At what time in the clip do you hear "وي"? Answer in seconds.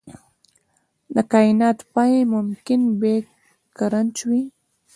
4.29-4.41